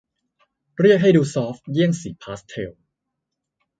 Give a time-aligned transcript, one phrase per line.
[0.79, 2.71] เรียกให้ดูซอฟต์เยี่ยงสีพาสเทล